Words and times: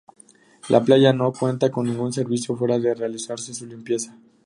La 0.69 0.83
playa 0.83 1.13
no 1.13 1.31
cuenta 1.31 1.69
con 1.69 1.85
ningún 1.85 2.11
servicio, 2.11 2.55
fuera 2.57 2.79
de 2.79 2.95
realizarse 2.95 3.53
su 3.53 3.67
limpieza. 3.67 4.17